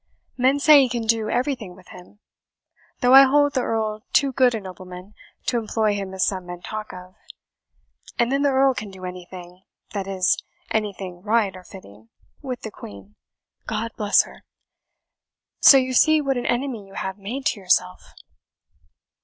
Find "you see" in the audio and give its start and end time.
15.77-16.19